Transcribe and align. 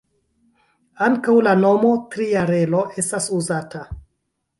Ankaŭ 1.07 1.35
la 1.47 1.53
nomo 1.59 1.91
""tria 2.15 2.47
relo"" 2.51 2.81
estas 3.03 3.29
uzata. 3.37 3.83